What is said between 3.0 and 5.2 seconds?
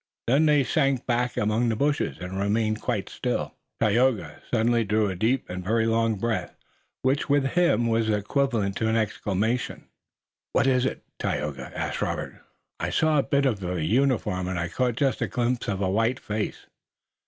still. Tayoga suddenly drew a